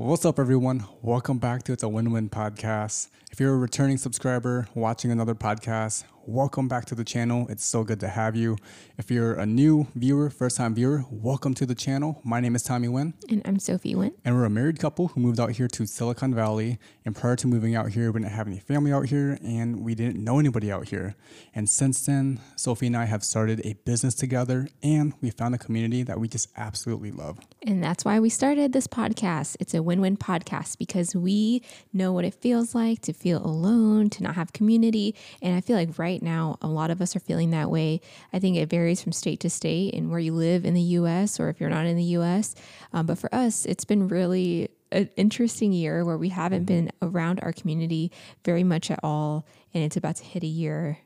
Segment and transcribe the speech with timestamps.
[0.00, 0.84] What's up, everyone?
[1.02, 3.08] Welcome back to It's a Win Win podcast.
[3.32, 7.46] If you're a returning subscriber watching another podcast, welcome back to the channel.
[7.48, 8.58] It's so good to have you.
[8.98, 12.20] If you're a new viewer, first time viewer, welcome to the channel.
[12.22, 13.14] My name is Tommy Wynn.
[13.30, 14.12] And I'm Sophie Wynn.
[14.26, 16.78] And we're a married couple who moved out here to Silicon Valley.
[17.06, 19.94] And prior to moving out here, we didn't have any family out here and we
[19.94, 21.16] didn't know anybody out here.
[21.54, 25.58] And since then, Sophie and I have started a business together and we found a
[25.58, 27.38] community that we just absolutely love.
[27.66, 29.56] And that's why we started this podcast.
[29.60, 31.62] It's a win win podcast because we
[31.94, 35.14] know what it feels like to feel alone, to not have community.
[35.40, 38.00] And I feel like right now, a lot of us are feeling that way.
[38.32, 41.38] I think it varies from state to state and where you live in the US
[41.40, 42.54] or if you're not in the US.
[42.92, 47.40] Um, but for us, it's been really an interesting year where we haven't been around
[47.42, 48.10] our community
[48.44, 49.46] very much at all.
[49.74, 50.98] And it's about to hit a year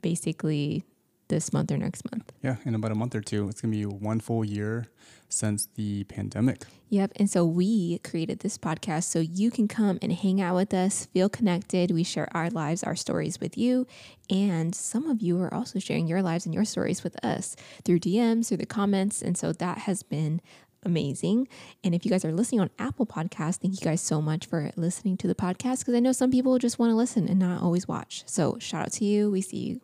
[0.00, 0.84] basically
[1.30, 2.30] this month or next month.
[2.42, 3.48] Yeah, in about a month or two.
[3.48, 4.86] It's going to be one full year
[5.28, 6.64] since the pandemic.
[6.90, 7.12] Yep.
[7.16, 11.06] And so we created this podcast so you can come and hang out with us,
[11.06, 11.92] feel connected.
[11.92, 13.86] We share our lives, our stories with you.
[14.28, 18.00] And some of you are also sharing your lives and your stories with us through
[18.00, 19.22] DMs, through the comments.
[19.22, 20.40] And so that has been
[20.82, 21.46] amazing.
[21.84, 24.70] And if you guys are listening on Apple Podcasts, thank you guys so much for
[24.76, 27.62] listening to the podcast because I know some people just want to listen and not
[27.62, 28.24] always watch.
[28.26, 29.30] So shout out to you.
[29.30, 29.80] We see you.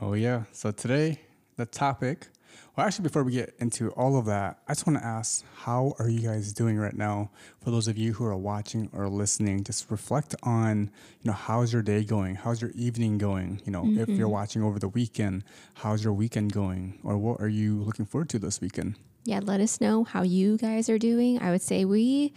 [0.00, 0.44] Oh, yeah.
[0.52, 1.20] So today,
[1.56, 2.28] the topic
[2.74, 5.94] well, actually, before we get into all of that, I just want to ask, how
[5.98, 7.30] are you guys doing right now?
[7.60, 10.90] For those of you who are watching or listening, just reflect on,
[11.20, 12.34] you know, how's your day going?
[12.34, 13.60] How's your evening going?
[13.66, 14.00] You know, mm-hmm.
[14.00, 16.98] if you're watching over the weekend, how's your weekend going?
[17.04, 18.96] Or what are you looking forward to this weekend?
[19.24, 21.42] Yeah, let us know how you guys are doing.
[21.42, 22.32] I would say we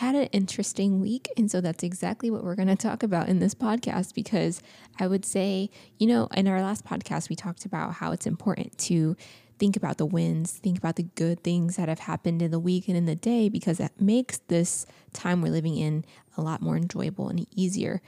[0.00, 1.28] had an interesting week.
[1.36, 4.62] And so that's exactly what we're going to talk about in this podcast because
[4.98, 8.78] I would say, you know, in our last podcast, we talked about how it's important
[8.78, 9.14] to
[9.58, 12.88] think about the wins, think about the good things that have happened in the week
[12.88, 16.78] and in the day because that makes this time we're living in a lot more
[16.78, 18.00] enjoyable and easier.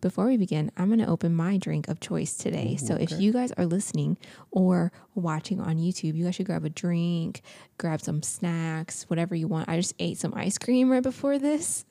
[0.00, 2.74] Before we begin, I'm going to open my drink of choice today.
[2.74, 3.04] Ooh, so okay.
[3.04, 4.18] if you guys are listening
[4.50, 7.42] or watching on YouTube, you guys should grab a drink,
[7.78, 9.68] grab some snacks, whatever you want.
[9.68, 11.84] I just ate some ice cream right before this,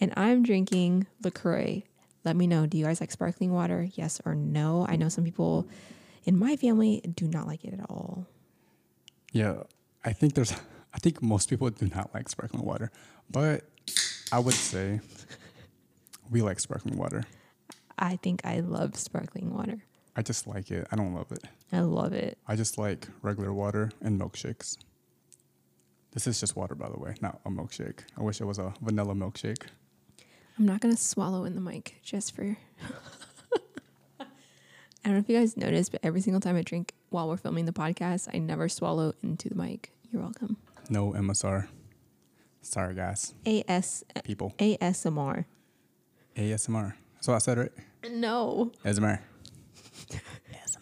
[0.00, 1.82] and I'm drinking LaCroix.
[2.24, 2.66] Let me know.
[2.66, 3.88] Do you guys like sparkling water?
[3.94, 4.86] Yes or no?
[4.88, 5.66] I know some people
[6.24, 8.26] in my family do not like it at all.
[9.32, 9.64] Yeah,
[10.04, 10.52] I think there's,
[10.94, 12.92] I think most people do not like sparkling water,
[13.28, 13.64] but
[14.30, 15.00] I would say
[16.32, 17.24] we like sparkling water.
[17.98, 19.84] I think I love sparkling water.
[20.16, 20.86] I just like it.
[20.90, 21.44] I don't love it.
[21.72, 22.38] I love it.
[22.48, 24.78] I just like regular water and milkshakes.
[26.12, 28.00] This is just water, by the way, not a milkshake.
[28.18, 29.66] I wish it was a vanilla milkshake.
[30.58, 32.42] I'm not going to swallow in the mic just for.
[34.20, 37.36] I don't know if you guys noticed, but every single time I drink while we're
[37.36, 39.90] filming the podcast, I never swallow into the mic.
[40.10, 40.58] You're welcome.
[40.90, 41.68] No MSR.
[42.60, 43.34] Sorry, guys.
[43.46, 44.54] AS people.
[44.58, 45.46] ASMR.
[46.36, 46.94] ASMR.
[47.20, 47.72] So I said right.
[48.10, 48.72] No.
[48.84, 49.20] ASMR.
[50.10, 50.78] ASMR.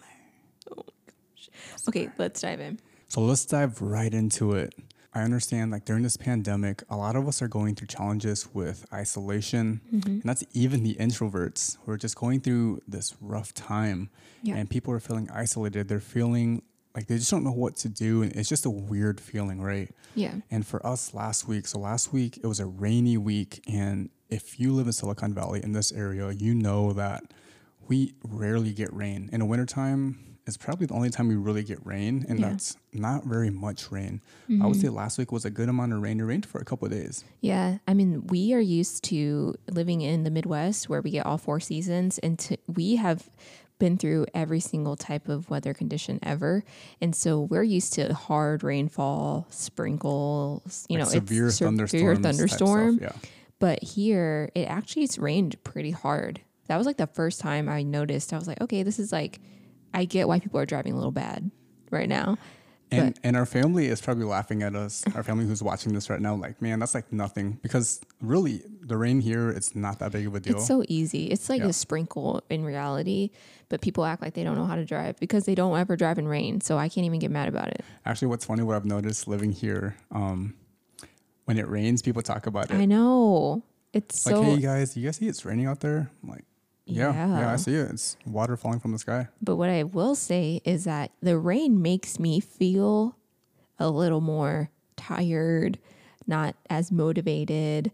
[0.71, 1.51] Oh my gosh.
[1.89, 2.79] Okay, let's dive in.
[3.09, 4.75] So let's dive right into it.
[5.13, 8.87] I understand like during this pandemic, a lot of us are going through challenges with
[8.93, 9.81] isolation.
[9.93, 10.09] Mm-hmm.
[10.09, 14.11] And that's even the introverts who are just going through this rough time.
[14.43, 14.55] Yeah.
[14.57, 15.89] And people are feeling isolated.
[15.89, 16.63] They're feeling
[16.95, 18.23] like they just don't know what to do.
[18.23, 19.91] And it's just a weird feeling, right?
[20.15, 20.35] Yeah.
[20.51, 23.65] And for us last week, so last week it was a rainy week.
[23.67, 27.25] And if you live in Silicon Valley in this area, you know that
[27.89, 29.29] we rarely get rain.
[29.33, 32.51] In the wintertime, it's probably the only time we really get rain, and yeah.
[32.51, 34.21] that's not very much rain.
[34.49, 34.63] Mm-hmm.
[34.63, 34.83] I would mm-hmm.
[34.83, 36.21] say last week was a good amount of rain.
[36.21, 37.25] It rained for a couple of days.
[37.41, 41.39] Yeah, I mean, we are used to living in the Midwest where we get all
[41.39, 43.29] four seasons, and to, we have
[43.79, 46.65] been through every single type of weather condition ever,
[47.01, 52.99] and so we're used to hard rainfall, sprinkles, you like know, severe it's severe thunderstorm.
[53.01, 53.13] yeah.
[53.61, 56.41] But here, it actually it's rained pretty hard.
[56.67, 58.33] That was like the first time I noticed.
[58.33, 59.41] I was like, okay, this is like
[59.95, 61.51] I get why people are driving a little bad
[61.91, 62.39] right now.
[62.93, 65.05] And, and our family is probably laughing at us.
[65.15, 67.61] Our family who's watching this right now, like, man, that's like nothing.
[67.63, 70.57] Because really, the rain here, it's not that big of a deal.
[70.57, 71.27] It's so easy.
[71.27, 71.69] It's like yeah.
[71.69, 73.31] a sprinkle in reality,
[73.69, 76.19] but people act like they don't know how to drive because they don't ever drive
[76.19, 76.61] in rain.
[76.61, 77.85] So I can't even get mad about it.
[78.05, 80.55] Actually, what's funny, what I've noticed living here, um,
[81.51, 82.77] when it rains, people talk about it.
[82.77, 83.65] I know.
[83.93, 84.43] It's like, so.
[84.45, 86.09] hey, guys, you guys see it's raining out there?
[86.23, 86.45] I'm like,
[86.87, 87.91] yeah, yeah, yeah, I see it.
[87.91, 89.27] It's water falling from the sky.
[89.43, 93.17] But what I will say is that the rain makes me feel
[93.81, 95.81] a little more tired,
[96.25, 97.91] not as motivated.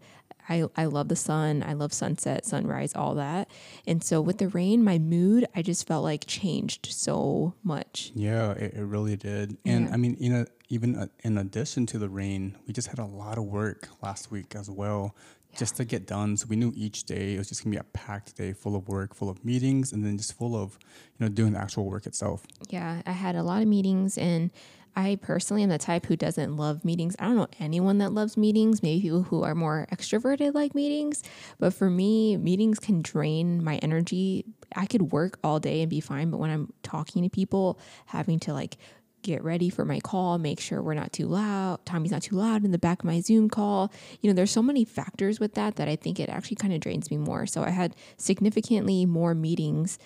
[0.49, 1.63] I, I love the sun.
[1.65, 3.49] I love sunset, sunrise, all that.
[3.85, 8.11] And so with the rain, my mood, I just felt like changed so much.
[8.15, 9.57] Yeah, it, it really did.
[9.65, 9.93] And Yeah.
[9.93, 13.05] I mean, you know, even uh, in addition to the rain, we just had a
[13.05, 15.15] lot of work last week as well,
[15.57, 16.37] just to get done.
[16.37, 18.87] So we knew each day it was just gonna be a packed day, full of
[18.87, 20.77] work, full of meetings, and then just full of,
[21.17, 22.45] you know, doing the actual work itself.
[22.69, 24.51] Yeah, I had a lot of meetings and
[24.97, 27.15] I personally am the type who doesn't love meetings.
[27.19, 31.21] I don't know anyone that loves meetings, maybe people who are more extroverted like meetings,
[31.59, 34.43] but for me, meetings can drain my energy.
[34.75, 38.39] I could work all day and be fine, but when I'm talking to people, having
[38.39, 38.77] to like
[39.21, 42.65] get ready for my call, make sure we're not too loud, Tommy's not too loud
[42.65, 43.91] in the back of my Zoom call.
[44.21, 46.79] You know, there's so many factors with that that I think it actually kind of
[46.79, 47.45] drains me more.
[47.45, 49.99] So I had significantly more meetings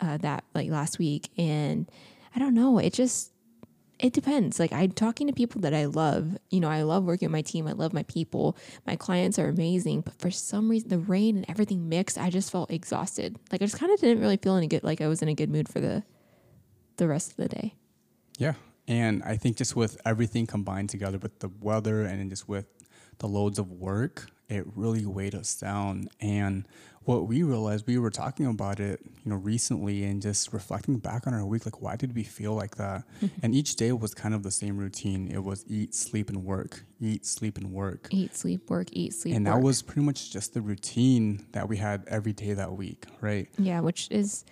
[0.00, 1.88] uh, that like last week, and
[2.34, 3.30] I don't know, it just
[3.98, 4.58] it depends.
[4.58, 6.36] Like I'm talking to people that I love.
[6.50, 7.66] You know, I love working with my team.
[7.66, 8.56] I love my people.
[8.86, 10.02] My clients are amazing.
[10.02, 13.38] But for some reason, the rain and everything mixed, I just felt exhausted.
[13.52, 14.84] Like I just kind of didn't really feel any good.
[14.84, 16.02] Like I was in a good mood for the
[16.96, 17.74] the rest of the day.
[18.38, 18.54] Yeah.
[18.86, 22.66] And I think just with everything combined together with the weather and just with
[23.18, 26.08] the loads of work, it really weighed us down.
[26.20, 26.68] And
[27.04, 31.26] what we realized, we were talking about it, you know, recently and just reflecting back
[31.26, 33.04] on our week, like, why did we feel like that?
[33.20, 33.26] Mm-hmm.
[33.42, 35.28] and each day was kind of the same routine.
[35.30, 38.08] It was eat, sleep, and work, eat, sleep, and work.
[38.10, 38.88] Eat, sleep, work.
[38.92, 39.54] Eat, sleep, and work.
[39.54, 43.48] that was pretty much just the routine that we had every day that week, right?
[43.58, 44.44] Yeah, which is,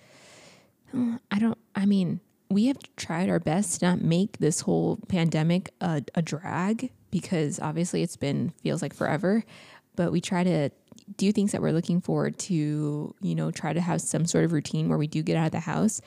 [0.93, 5.71] I don't, I mean, we have tried our best to not make this whole pandemic
[5.81, 9.43] a, a drag because obviously it's been, feels like forever,
[9.95, 10.69] but we try to
[11.17, 14.51] do things that we're looking forward to, you know, try to have some sort of
[14.53, 16.01] routine where we do get out of the house.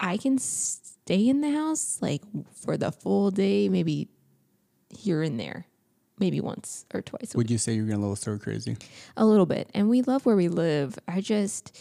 [0.00, 2.22] I can stay in the house like
[2.64, 4.08] for the full day, maybe
[4.90, 5.66] here and there,
[6.18, 8.76] maybe once or twice a Would you say you're getting a little stir crazy?
[9.16, 9.70] a little bit.
[9.74, 10.98] And we love where we live.
[11.08, 11.78] I just,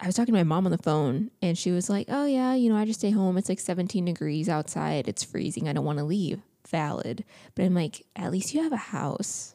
[0.00, 2.54] I was talking to my mom on the phone and she was like, oh, yeah,
[2.54, 3.36] you know, I just stay home.
[3.38, 5.08] It's like 17 degrees outside.
[5.08, 5.68] It's freezing.
[5.68, 6.40] I don't want to leave.
[6.68, 7.24] Valid.
[7.54, 9.54] But I'm like, at least you have a house.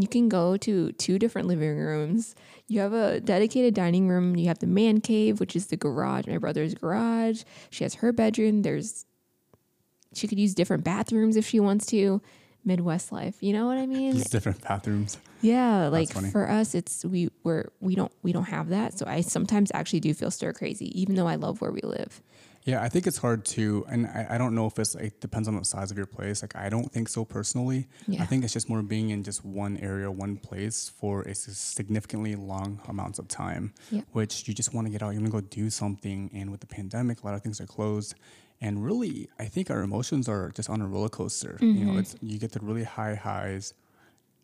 [0.00, 2.34] You can go to two different living rooms.
[2.66, 4.36] You have a dedicated dining room.
[4.36, 7.42] You have the man cave, which is the garage, my brother's garage.
[7.70, 8.62] She has her bedroom.
[8.62, 9.06] There's,
[10.14, 12.20] she could use different bathrooms if she wants to.
[12.62, 13.36] Midwest life.
[13.40, 14.12] You know what I mean?
[14.12, 15.16] Just different bathrooms.
[15.40, 18.98] Yeah, like for us, it's we we're we don't we don't have that.
[18.98, 22.20] So I sometimes actually do feel stir crazy, even though I love where we live.
[22.64, 25.48] Yeah, I think it's hard to, and I, I don't know if it's like depends
[25.48, 26.42] on the size of your place.
[26.42, 27.88] Like I don't think so personally.
[28.06, 28.22] Yeah.
[28.22, 32.36] I think it's just more being in just one area, one place for a significantly
[32.36, 34.02] long amounts of time, Yeah.
[34.12, 35.10] which you just want to get out.
[35.10, 37.66] You want to go do something, and with the pandemic, a lot of things are
[37.66, 38.14] closed.
[38.60, 41.56] And really, I think our emotions are just on a roller coaster.
[41.60, 42.00] You know, mm-hmm.
[42.00, 43.72] it's you get the really high highs,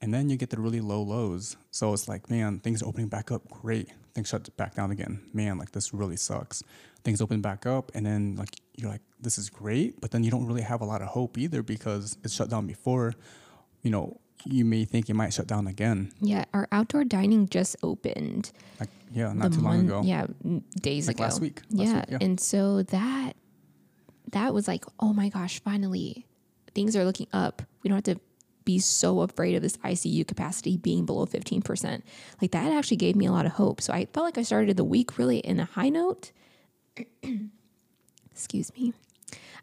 [0.01, 1.57] and then you get the really low lows.
[1.71, 3.47] So it's like, man, things are opening back up.
[3.51, 3.91] Great.
[4.15, 5.21] Things shut back down again.
[5.35, 6.63] Man, like this really sucks.
[7.06, 10.31] Things open back up, and then like you're like, this is great, but then you
[10.32, 13.14] don't really have a lot of hope either because it's shut down before.
[13.82, 16.11] You know, you may think it might shut down again.
[16.20, 18.50] Yeah, our outdoor dining just opened.
[18.81, 20.03] Like, yeah, not the too long mon- ago.
[20.05, 20.26] Yeah,
[20.81, 21.25] days Like ago.
[21.25, 21.62] last week.
[21.70, 21.94] Last yeah.
[21.94, 22.19] week, yeah.
[22.20, 23.35] and so that
[24.32, 26.26] that was like, oh my gosh, finally,
[26.75, 27.62] things are looking up.
[27.85, 28.20] We don't have to
[28.64, 32.05] be so afraid of this ICU capacity being below fifteen percent.
[32.43, 33.81] Like that actually gave me a lot of hope.
[33.81, 36.32] So I felt like I started the week really in a high note.
[38.31, 38.93] Excuse me.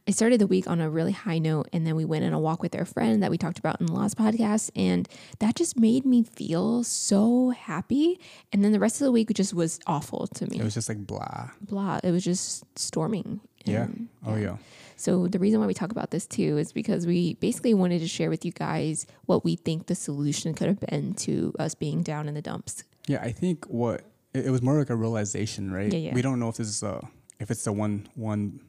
[0.05, 2.39] I started the week on a really high note, and then we went on a
[2.39, 5.07] walk with our friend that we talked about in the last podcast, and
[5.39, 8.19] that just made me feel so happy.
[8.51, 10.59] And then the rest of the week just was awful to me.
[10.59, 11.51] It was just like blah.
[11.61, 12.01] Blah.
[12.03, 13.39] It was just storming.
[13.63, 13.83] Yeah.
[13.83, 14.57] And, Oh yeah.
[14.97, 18.07] So the reason why we talk about this too is because we basically wanted to
[18.07, 22.03] share with you guys what we think the solution could have been to us being
[22.03, 22.83] down in the dumps.
[23.07, 24.01] Yeah, I think what
[24.33, 25.91] it, it was more like a realization, right?
[25.91, 26.13] Yeah, yeah.
[26.13, 27.07] We don't know if this is a
[27.39, 28.59] if it's the one one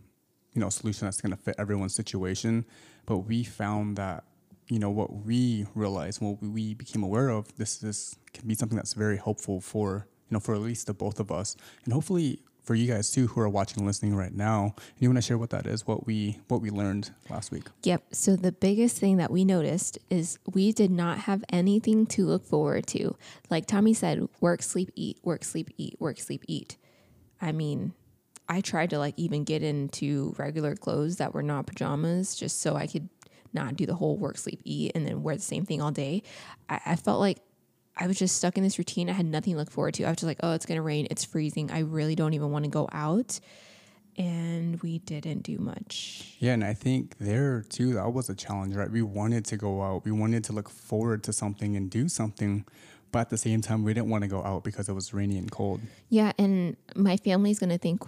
[0.55, 2.65] you know solution that's going to fit everyone's situation,
[3.07, 4.25] but we found that
[4.69, 8.77] you know what we realized, what we became aware of, this is can be something
[8.77, 12.41] that's very helpful for you know for at least the both of us, and hopefully
[12.65, 14.75] for you guys too who are watching and listening right now.
[14.77, 17.65] And you want to share what that is, what we what we learned last week.
[17.83, 18.03] Yep.
[18.13, 22.45] So the biggest thing that we noticed is we did not have anything to look
[22.45, 23.17] forward to.
[23.51, 26.77] Like Tommy said, work, sleep, eat, work, sleep, eat, work, sleep, eat.
[27.41, 27.93] I mean,
[28.49, 32.77] I tried to like even get into regular clothes that were not pajamas just so
[32.77, 33.09] I could
[33.53, 36.23] not do the whole work, sleep, eat, and then wear the same thing all day.
[36.69, 37.39] I, I felt like
[37.97, 39.09] I was just stuck in this routine.
[39.09, 40.05] I had nothing to look forward to.
[40.05, 41.07] I was just like, oh, it's going to rain.
[41.11, 41.71] It's freezing.
[41.71, 43.39] I really don't even want to go out.
[44.17, 46.37] And we didn't do much.
[46.39, 48.91] Yeah, and I think there too, that was a challenge, right?
[48.91, 52.65] We wanted to go out, we wanted to look forward to something and do something,
[53.11, 55.37] but at the same time, we didn't want to go out because it was rainy
[55.37, 55.81] and cold.
[56.11, 58.03] Yeah, and my family's gonna think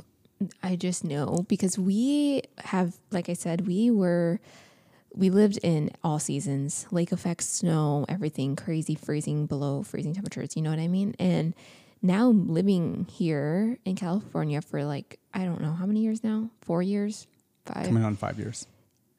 [0.63, 4.41] I just know because we have, like I said, we were
[5.15, 10.57] we lived in all seasons, lake effect, snow, everything crazy, freezing below freezing temperatures.
[10.57, 11.15] You know what I mean?
[11.19, 11.55] And
[12.03, 16.83] now living here in California for like I don't know how many years now, four
[16.83, 17.27] years,
[17.65, 17.87] five.
[17.87, 18.67] Coming on five years.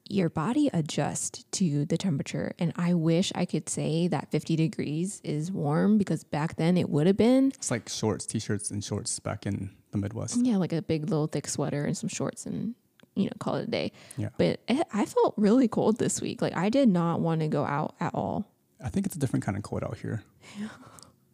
[0.10, 5.20] Your body adjusts to the temperature, and I wish I could say that 50 degrees
[5.22, 7.48] is warm because back then it would have been.
[7.50, 10.38] It's like shorts, t-shirts, and shorts back in the Midwest.
[10.44, 12.76] Yeah, like a big little thick sweater and some shorts and
[13.16, 13.92] you know call it a day.
[14.18, 14.30] Yeah.
[14.38, 16.42] But it, I felt really cold this week.
[16.42, 18.46] Like I did not want to go out at all.
[18.84, 20.24] I think it's a different kind of cold out here.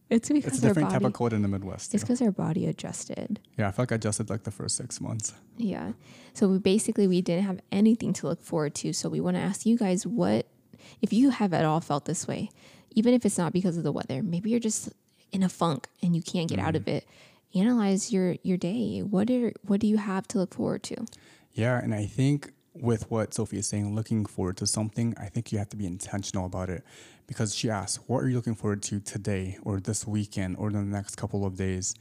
[0.10, 1.00] It's because It's a different body.
[1.00, 1.94] type of cold in the Midwest.
[1.96, 3.40] it's because our body adjusted.
[3.58, 5.34] Yeah, I felt like I adjusted like the first six months.
[5.58, 5.94] Yeah.
[6.34, 8.94] So we basically we didn't have anything to look forward to.
[8.94, 10.46] So we want to ask you guys what
[11.02, 12.52] if you have at all felt this way,
[12.92, 14.90] even if it's not because of the weather, maybe you're just
[15.32, 16.78] in a funk and you can't get out mm-hmm.
[16.78, 17.08] of it.
[17.56, 19.02] Analyze your your day.
[19.02, 21.06] What are what do you have to look forward to?
[21.54, 25.52] Yeah, and I think with what Sophie is saying, looking forward to something, I think
[25.52, 26.84] you have to be intentional about it
[27.28, 30.82] because she asked, What are you looking forward to today or this weekend or the
[30.82, 31.96] next couple of days?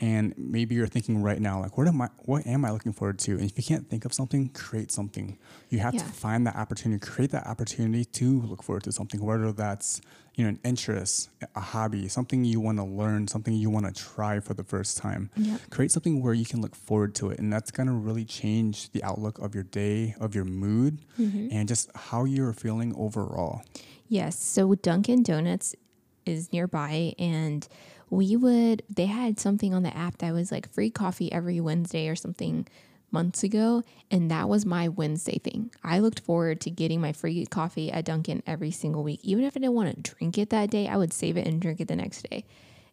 [0.00, 3.18] And maybe you're thinking right now, like, what am I what am I looking forward
[3.20, 3.32] to?
[3.32, 5.38] And if you can't think of something, create something.
[5.70, 6.02] You have Yeah.
[6.02, 10.00] to find that opportunity, create that opportunity to look forward to something, whether that's
[10.36, 13.92] you know, an interest, a hobby, something you want to learn, something you want to
[13.92, 15.30] try for the first time.
[15.36, 15.60] Yep.
[15.70, 17.40] Create something where you can look forward to it.
[17.40, 21.48] And that's going to really change the outlook of your day, of your mood, mm-hmm.
[21.50, 23.62] and just how you're feeling overall.
[24.06, 24.38] Yes.
[24.38, 25.74] So Dunkin' Donuts
[26.24, 27.66] is nearby, and
[28.10, 32.08] we would, they had something on the app that was like free coffee every Wednesday
[32.08, 32.66] or something
[33.10, 33.82] months ago.
[34.10, 35.70] And that was my Wednesday thing.
[35.82, 39.20] I looked forward to getting my free coffee at Dunkin' every single week.
[39.22, 41.60] Even if I didn't want to drink it that day, I would save it and
[41.60, 42.44] drink it the next day.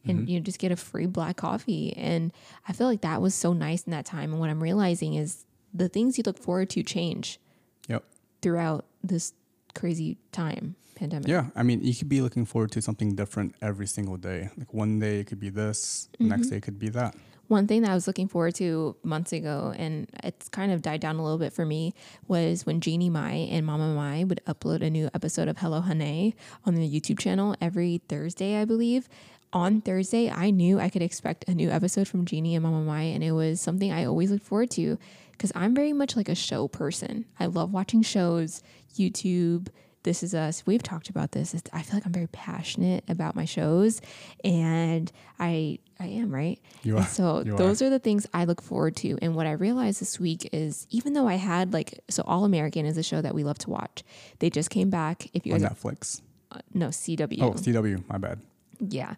[0.05, 0.29] And mm-hmm.
[0.29, 1.95] you know, just get a free black coffee.
[1.97, 2.31] And
[2.67, 4.31] I feel like that was so nice in that time.
[4.31, 7.39] And what I'm realizing is the things you look forward to change
[7.87, 8.03] Yep.
[8.41, 9.33] throughout this
[9.75, 11.27] crazy time pandemic.
[11.27, 11.47] Yeah.
[11.55, 14.49] I mean, you could be looking forward to something different every single day.
[14.57, 16.49] Like one day it could be this, the next mm-hmm.
[16.51, 17.15] day it could be that.
[17.47, 20.99] One thing that I was looking forward to months ago, and it's kind of died
[20.99, 21.93] down a little bit for me,
[22.27, 26.33] was when Jeannie Mai and Mama Mai would upload a new episode of Hello Hunnay
[26.65, 29.07] on their YouTube channel every Thursday, I believe.
[29.53, 33.03] On Thursday, I knew I could expect a new episode from Jeannie and Mama Mai,
[33.03, 34.97] and it was something I always looked forward to
[35.31, 37.25] because I'm very much like a show person.
[37.39, 38.63] I love watching shows,
[38.97, 39.67] YouTube,
[40.05, 40.63] this is us.
[40.65, 41.53] We've talked about this.
[41.53, 43.99] It's- I feel like I'm very passionate about my shows,
[44.43, 46.59] and I I am right.
[46.83, 47.09] You And are.
[47.09, 49.17] so You those are the things I look forward to.
[49.21, 52.85] And what I realized this week is even though I had like so All American
[52.85, 54.03] is a show that we love to watch.
[54.39, 55.29] They just came back.
[55.33, 56.21] If you On guys Netflix.
[56.51, 57.41] uh, no CW.
[57.41, 58.03] Oh, CW.
[58.09, 58.39] My bad.
[58.79, 59.15] Yeah.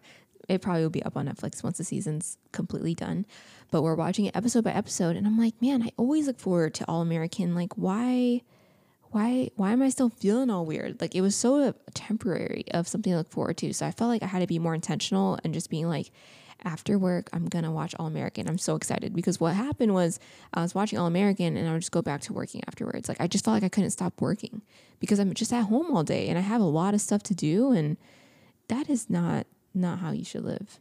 [0.48, 3.26] It probably will be up on Netflix once the season's completely done.
[3.72, 6.74] But we're watching it episode by episode and I'm like, man, I always look forward
[6.76, 7.54] to All American.
[7.56, 8.44] Like why
[9.18, 11.02] why why am I still feeling all weird?
[11.02, 13.74] Like it was so temporary of something to look forward to.
[13.74, 16.12] So I felt like I had to be more intentional and just being like
[16.64, 18.48] after work, I'm gonna watch All American.
[18.48, 20.20] I'm so excited because what happened was
[20.54, 23.10] I was watching All American and I would just go back to working afterwards.
[23.10, 24.62] Like I just felt like I couldn't stop working
[25.00, 27.34] because I'm just at home all day and I have a lot of stuff to
[27.34, 27.98] do and
[28.68, 30.80] that is not not how you should live.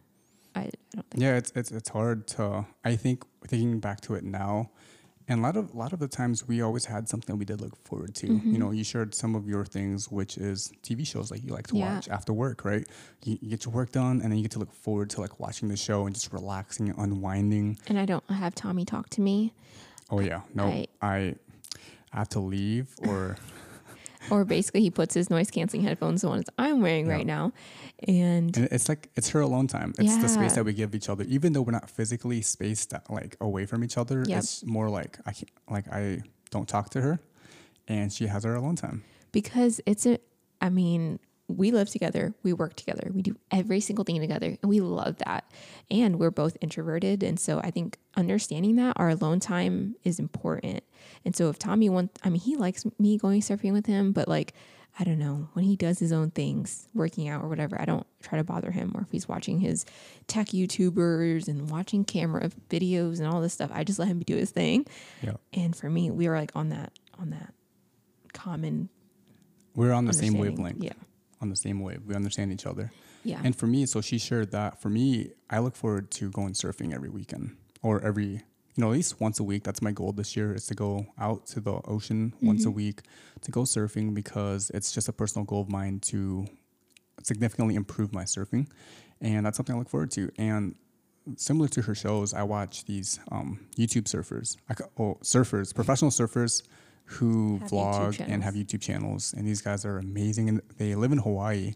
[0.54, 1.22] I, I don't think.
[1.22, 2.66] Yeah, it's it's it's hard to.
[2.84, 4.72] I think thinking back to it now,
[5.28, 7.60] and a lot of a lot of the times we always had something we did
[7.60, 8.26] look forward to.
[8.28, 8.52] Mm-hmm.
[8.52, 11.66] You know, you shared some of your things, which is TV shows like you like
[11.68, 11.94] to Yeah.
[11.96, 12.86] watch after work, right?
[13.24, 15.40] You, you get your work done, and then you get to look forward to like
[15.40, 17.78] watching the show and just relaxing, and unwinding.
[17.88, 19.52] And I don't have Tommy talk to me.
[20.10, 21.34] Oh yeah, no, I- I
[22.12, 23.36] I have to leave or
[24.30, 27.12] Or basically he puts his noise canceling headphones on as I'm wearing Yeah.
[27.14, 27.52] right now.
[28.06, 29.92] And And it's like it's her alone time.
[29.98, 33.00] It's the space that we give each other, even though we're not physically spaced uh,
[33.08, 34.24] like away from each other.
[34.26, 34.38] Yep.
[34.38, 37.18] It's more like I can't, like I don't talk to her,
[37.88, 39.02] and she has her alone time.
[39.32, 40.18] because it's a
[40.60, 44.68] I mean, we live together, we work together, we do every single thing together, and
[44.68, 45.44] we love that.
[45.90, 50.82] And we're both introverted, and so I think understanding that our alone time is important.
[51.24, 54.26] And so if Tommy wants, I mean, he likes me going surfing with him, but
[54.26, 54.54] like,
[54.98, 58.06] I don't know, when he does his own things, working out or whatever, I don't
[58.22, 58.92] try to bother him.
[58.94, 59.84] Or if he's watching his
[60.26, 64.36] tech YouTubers and watching camera videos and all this stuff, I just let him do
[64.36, 64.86] his thing.
[65.22, 67.52] Yeah, And for me, we are like on that on that
[68.32, 68.88] common
[69.76, 70.82] we're on the same wavelength.
[70.82, 70.92] Yeah.
[71.40, 72.02] On the same wave.
[72.06, 72.92] We understand each other.
[73.24, 73.40] Yeah.
[73.44, 74.80] And for me, so she shared that.
[74.80, 78.40] For me, I look forward to going surfing every weekend or every, you
[78.78, 79.64] know, at least once a week.
[79.64, 82.68] That's my goal this year is to go out to the ocean once Mm-hmm.
[82.68, 83.02] a week
[83.42, 86.46] to go surfing because it's just a personal goal of mine to
[87.22, 88.68] significantly improve my surfing,
[89.20, 90.30] and that's something I look forward to.
[90.38, 90.74] And
[91.36, 96.62] similar to her shows, I watch these um, YouTube surfers, I, oh, surfers, professional surfers
[97.06, 100.48] who Have vlog and have YouTube channels, and these guys are amazing.
[100.48, 101.74] And they live in Hawaii,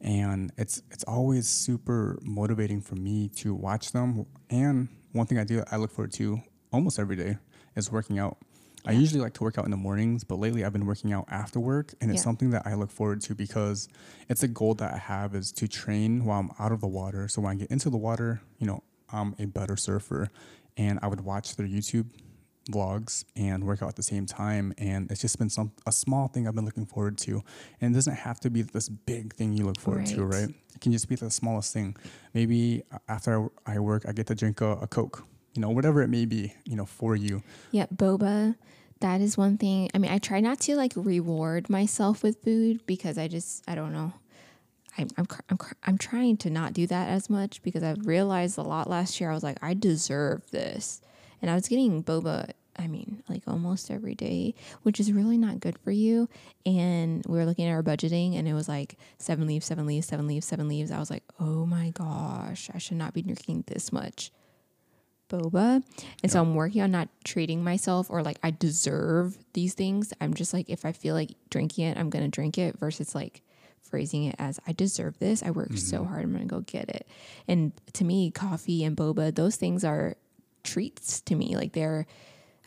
[0.00, 4.26] and it's it's always super motivating for me to watch them.
[4.48, 6.40] And one thing I do, I look forward to
[6.72, 7.38] almost every day
[7.76, 8.38] is working out.
[8.86, 11.26] I usually like to work out in the mornings, but lately I've been working out
[11.28, 12.24] after work, and it's Yeah.
[12.24, 13.88] something that I look forward to because
[14.28, 17.28] it's a goal that I have is to train while I'm out of the water.
[17.28, 20.30] So when I get into the water, you know, I'm a better surfer,
[20.78, 22.06] and I would watch their YouTube
[22.70, 26.28] vlogs and work out at the same time and it's just been some a small
[26.28, 27.42] thing I've been looking forward to
[27.80, 30.40] and it doesn't have to be this big thing you look forward to Right.
[30.42, 31.96] right it can just be the smallest thing
[32.34, 35.24] maybe uh, after I work I get to drink a, a coke
[35.54, 38.56] you know whatever it may be you know for you Yeah, boba.
[39.00, 39.88] That is one thing.
[39.94, 43.74] I mean, I try not to like reward myself with food because I just I
[43.74, 44.12] don't know.
[44.98, 48.58] I'm I'm cr- I'm, I'm trying to not do that as much because I've realized
[48.58, 49.30] a lot last year.
[49.30, 51.00] I was like, I deserve this,
[51.40, 52.50] and I was getting boba.
[52.76, 54.54] I mean, like almost every day,
[54.84, 56.28] which is really not good for you.
[56.64, 60.06] And we were looking at our budgeting, and it was like seven leaves, seven leaves,
[60.06, 60.90] seven leaves, seven leaves.
[60.90, 64.32] I was like, oh my gosh, I should not be drinking this much
[65.30, 65.82] boba.
[66.22, 70.12] And so I'm working on not treating myself or like I deserve these things.
[70.20, 73.14] I'm just like, if I feel like drinking it, I'm going to drink it versus
[73.14, 73.42] like
[73.80, 75.42] phrasing it as I deserve this.
[75.42, 76.08] I worked so mm-hmm.
[76.08, 76.24] hard.
[76.24, 77.06] I'm going to go get it.
[77.48, 80.16] And to me, coffee and boba, those things are
[80.62, 81.56] treats to me.
[81.56, 82.06] Like they're,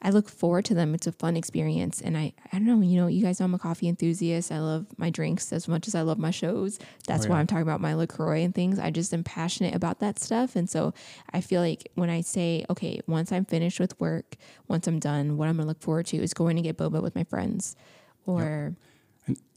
[0.05, 0.93] I look forward to them.
[0.93, 2.01] It's a fun experience.
[2.01, 4.51] And I, I don't know, you know, you guys know I'm a coffee enthusiast.
[4.51, 6.77] I love my drinks as much as I love my shows.
[7.07, 7.39] That's Oh, why.
[7.39, 8.79] I'm talking about my LaCroix and things.
[8.79, 10.57] I just am passionate about that stuff.
[10.57, 10.93] And so
[11.31, 14.35] I feel like when I say, okay, once I'm finished with work,
[14.67, 17.01] once I'm done, what I'm going to look forward to is going to get boba
[17.01, 17.77] with my friends
[18.25, 18.75] or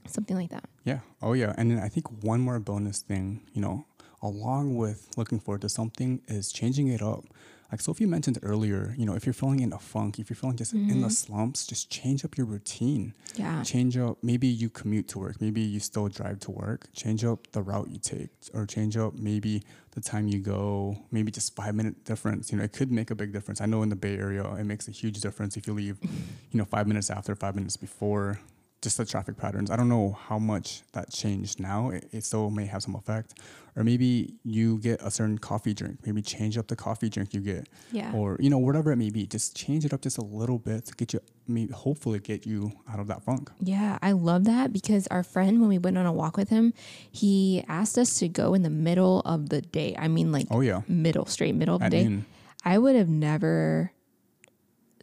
[0.07, 0.65] something like that.
[0.85, 1.01] Yeah.
[1.21, 1.55] Oh, yeah.
[1.59, 3.85] And then I think one more bonus thing, you know,
[4.23, 7.25] along with looking forward to something is changing it up.
[7.71, 10.57] Like Sophie mentioned earlier, you know, if you're feeling in a funk, if you're feeling
[10.57, 11.09] just in the mm-hmm.
[11.09, 13.13] slumps, just change up your routine.
[13.35, 13.63] Yeah.
[13.63, 16.87] Change up, maybe you commute to work, maybe you still drive to work.
[16.95, 19.63] Change up the route you take, or change up maybe
[19.93, 22.53] the time you go, maybe just five minute difference.
[22.53, 23.61] You know, it could make a big difference.
[23.61, 25.99] I know in the Bay Area, it makes a huge difference if you leave,
[26.51, 28.39] you know, five minutes after, five minutes before
[28.83, 29.71] just the traffic patterns.
[29.71, 31.91] I don't know how much that changed now.
[31.91, 33.35] It, it still may have some effect.
[33.77, 35.99] Or maybe you get a certain coffee drink.
[36.07, 37.69] Maybe change up the coffee drink you get.
[37.93, 38.11] Yeah.
[38.15, 39.27] Or, you know, whatever it may be.
[39.27, 42.73] Just change it up just a little bit to get you, maybe hopefully get you
[42.91, 43.51] out of that funk.
[43.61, 46.73] Yeah, I love that because our friend, when we went on a walk with him,
[47.11, 49.95] he asked us to go in the middle of the day.
[49.99, 50.81] I mean, like Oh, yeah.
[50.89, 52.05] middle, straight middle of the At day.
[52.05, 52.25] noon.
[52.65, 53.93] I would have never,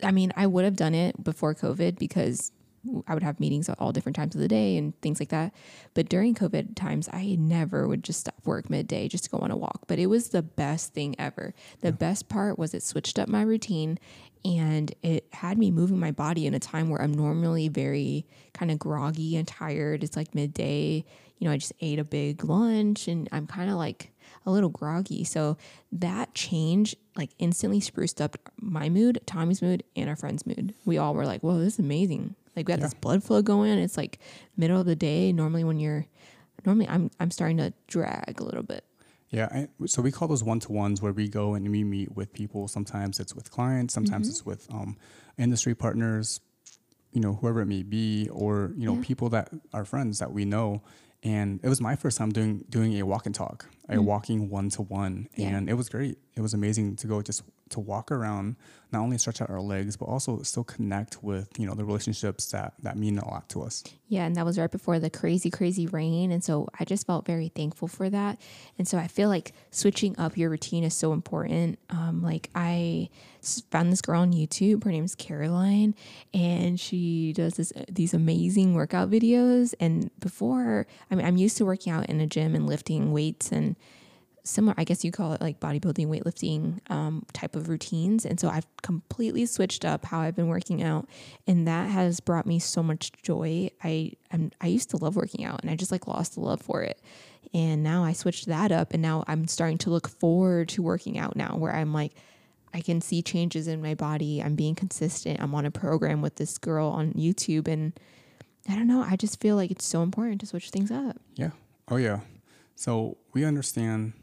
[0.01, 2.51] I mean, I would have done it before COVID because
[3.07, 5.53] I would have meetings at all different times of the day and things like that.
[5.93, 9.51] But during COVID times, I never would just stop work midday just to go on
[9.51, 9.83] a walk.
[9.87, 11.53] But it was the best thing ever.
[11.81, 13.99] The best part was it switched up my routine
[14.45, 18.69] and it had me moving my body in a time where I'm normally very kind
[18.71, 20.03] of groggy and tired.
[20.03, 21.05] It's like midday.
[21.39, 24.11] You know, I just ate a big lunch and I'm kind of like
[24.45, 25.23] a little groggy.
[25.23, 25.57] So
[25.93, 30.73] that change like instantly spruced up my mood, Tommy's mood, and our friend's mood.
[30.83, 32.35] We all were like, whoa, this is amazing.
[32.55, 33.77] Like we got this blood flow going.
[33.79, 34.19] It's like
[34.57, 35.31] middle of the day.
[35.33, 36.05] Normally when you're
[36.65, 38.83] normally I'm I'm starting to drag a little bit.
[39.29, 42.15] Yeah, I, so we call those one to ones where we go and we meet
[42.15, 42.67] with people.
[42.67, 44.95] Sometimes it's with clients, sometimes it's with um,
[45.39, 46.39] industry partners,
[47.13, 49.03] you know, whoever it may be, or you know, Yeah.
[49.03, 50.83] people that are friends that we know.
[51.23, 54.69] And it was my first time doing doing a walk and talk, a walking one
[54.71, 56.19] to one, and it was great.
[56.35, 58.55] It was amazing to go just to walk around,
[58.91, 62.51] not only stretch out our legs, but also still connect with you know the relationships
[62.51, 63.83] that that mean a lot to us.
[64.07, 66.31] Yeah, and that was right before the crazy, crazy rain.
[66.31, 68.39] And so I just felt very thankful for that.
[68.77, 71.79] And so I feel like switching up your routine is so important.
[71.89, 73.09] Um, like I
[73.71, 74.83] found this girl on YouTube.
[74.83, 75.95] Her name's Caroline,
[76.33, 79.73] and she does this these amazing workout videos.
[79.79, 83.51] And before, I mean, I'm used to working out in a gym and lifting weights
[83.51, 83.75] and
[84.43, 88.25] similar i guess you call it like bodybuilding weightlifting um, type of routines.
[88.25, 91.07] And so i've completely switched up how i've been working out
[91.47, 93.69] and that has brought me so much joy.
[93.83, 96.61] I I'm, i used to love working out and i just like lost the love
[96.61, 96.99] for it.
[97.53, 101.17] And now i switched that up and now i'm starting to look forward to working
[101.17, 102.13] out now where i'm like
[102.73, 104.41] i can see changes in my body.
[104.41, 105.41] I'm being consistent.
[105.41, 107.93] I'm on a program with this girl on youtube and
[108.67, 111.17] i don't know i just feel like it's so important to switch things up.
[111.35, 111.51] Yeah.
[111.89, 112.21] Oh, yeah.
[112.75, 114.13] So we understand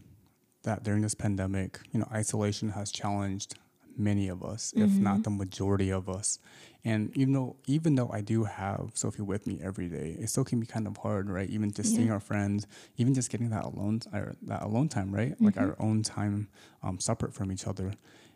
[0.63, 3.55] that during this pandemic, you know, isolation has challenged
[3.97, 6.39] many of us, if not the majority of us.
[6.85, 10.45] And even though even though I do have Sophie with me every day, it still
[10.45, 11.49] can be kind of hard, right?
[11.51, 15.35] Even just seeing our friends, even just getting that alone or that alone time, right?
[15.41, 16.49] Like our own time
[16.83, 17.93] um, separate from each other.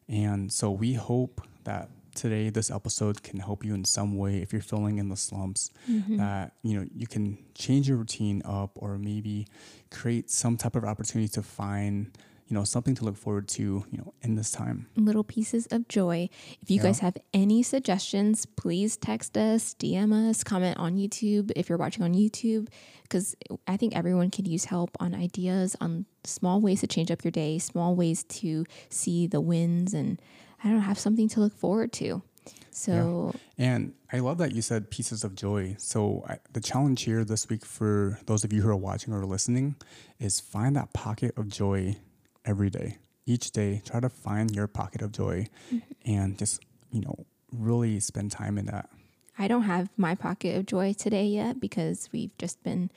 [0.09, 4.53] And so we hope that today this episode can help you in some way if
[4.53, 6.17] you're feeling in the slumps mm-hmm.
[6.17, 9.47] that you know you can change your routine up or maybe
[9.91, 13.99] create some type of opportunity to find you know something to look forward to you
[13.99, 16.29] know in this time little pieces of joy.
[16.61, 16.85] If you Yeah.
[16.85, 22.05] guys have any suggestions, please text us, DM us, comment on YouTube if you're watching
[22.05, 22.69] on YouTube,
[23.03, 23.35] because
[23.67, 27.31] I think everyone could use help on ideas on small ways to change up your
[27.31, 30.21] day, small ways to see the wins, and
[30.65, 32.23] I don't have something to look forward to.
[32.71, 35.77] So And I love that you said pieces of joy.
[35.79, 39.25] So I, the challenge here this week for those of you who are watching or
[39.25, 39.77] listening
[40.19, 41.97] is find that pocket of joy
[42.45, 42.99] every day.
[43.27, 45.79] Each day, try to find your pocket of joy mm-hmm.
[46.05, 48.91] and just, you know, really spend time in that.
[49.39, 52.91] I don't have my pocket of joy today yet because we've just been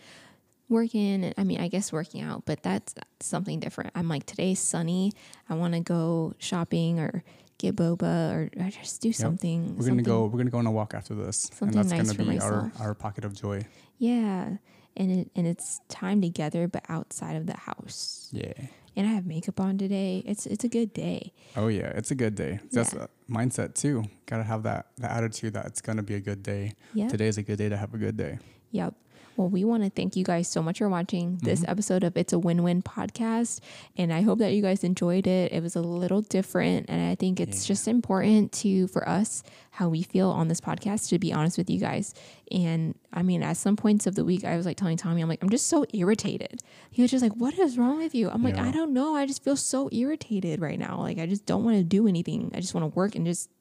[0.69, 3.91] working and I mean I guess working out, but that's something different.
[3.95, 5.13] I'm like today's sunny.
[5.49, 7.23] I want to go shopping or
[7.57, 9.75] get boba or, or just do something.
[9.77, 10.25] We're gonna go.
[10.25, 12.81] We're gonna go on a walk after this, and that's nice gonna be our myself.
[12.81, 13.65] our pocket of joy.
[13.97, 14.57] Yeah.
[14.95, 18.29] And it and it's time together but outside of the house.
[18.31, 18.53] Yeah.
[18.95, 20.23] And I have makeup on today.
[20.25, 21.33] It's it's a good day.
[21.55, 22.59] Oh yeah, it's a good day.
[22.71, 23.05] That's Yeah.
[23.05, 24.05] a mindset too.
[24.25, 26.73] Gotta have that that attitude that it's gonna be a good day.
[26.95, 27.07] Yeah.
[27.09, 28.39] Today is a good day to have a good day.
[28.71, 28.95] Yep.
[29.37, 31.69] Well, we want to thank you guys so much for watching this mm-hmm.
[31.69, 33.59] episode of It's a Win Win podcast.
[33.95, 35.53] And I hope that you guys enjoyed it.
[35.53, 36.87] It was a little different.
[36.89, 41.09] And I think it's just important to, for us, how we feel on this podcast,
[41.09, 42.15] to be honest with you guys.
[42.51, 45.29] And I mean, at some points of the week, I was like telling Tommy, I'm
[45.29, 46.63] like, I'm just so irritated.
[46.89, 48.31] He was just like, What is wrong with you?
[48.31, 49.15] I'm like, I don't know.
[49.15, 50.99] I just feel so irritated right now.
[50.99, 52.51] Like, I just don't want to do anything.
[52.55, 53.51] I just want to work and just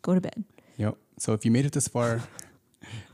[0.00, 0.44] go to bed.
[0.78, 0.96] Yep.
[1.18, 2.22] So if you made it this far,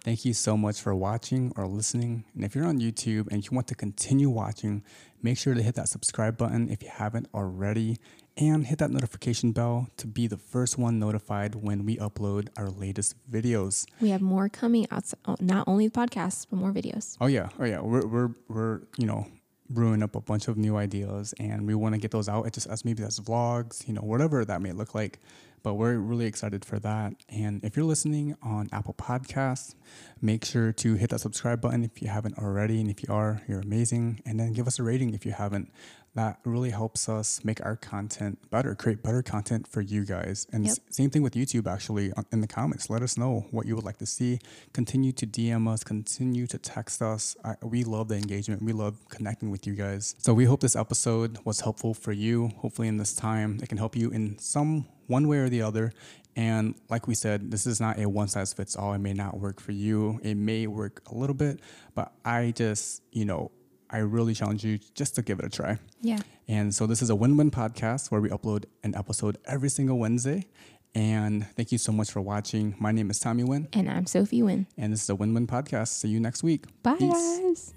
[0.04, 2.24] thank you so much for watching or listening.
[2.34, 4.82] And if you're on YouTube and you want to continue watching,
[5.22, 7.98] make sure to hit that subscribe button if you haven't already
[8.36, 12.70] and hit that notification bell to be the first one notified when we upload our
[12.70, 13.86] latest videos.
[14.00, 17.16] We have more coming out, not only the podcast, but more videos.
[17.20, 17.80] Oh yeah, oh yeah.
[17.80, 19.26] We're we're we're you know
[19.70, 22.46] brewing up a bunch of new ideas, and we want to get those out.
[22.46, 25.20] It just as maybe as vlogs, you know, whatever that may look like.
[25.62, 27.12] But we're really excited for that.
[27.28, 29.74] And if you're listening on Apple Podcasts,
[30.22, 32.80] make sure to hit that subscribe button if you haven't already.
[32.80, 34.22] And if you are, you're amazing.
[34.24, 35.70] And then give us a rating if you haven't.
[36.14, 40.44] That really helps us make our content better, create better content for you guys.
[40.52, 40.78] And Yep.
[40.90, 42.90] same thing with YouTube, actually, uh, in the comments.
[42.90, 44.40] Let us know what you would like to see.
[44.72, 47.36] Continue to DM us, continue to text us.
[47.44, 48.60] I, we love the engagement.
[48.62, 50.16] We love connecting with you guys.
[50.18, 52.48] So we hope this episode was helpful for you.
[52.58, 55.92] Hopefully, in this time, it can help you in some one way or the other.
[56.34, 58.92] And like we said, this is not a one size fits all.
[58.94, 60.18] It may not work for you.
[60.24, 61.60] It may work a little bit,
[61.94, 63.50] but I just, you know,
[63.92, 65.78] I really challenge you just to give it a try.
[66.00, 66.18] Yeah.
[66.48, 70.46] And so this is a win-win podcast where we upload an episode every single Wednesday.
[70.94, 72.74] And thank you so much for watching.
[72.78, 74.66] My name is Tommy Win, And I'm Sophie Win.
[74.76, 75.88] and this is a win-win podcast.
[75.88, 76.64] See you next week.
[76.82, 77.12] Bye, Peace.
[77.12, 77.74] guys.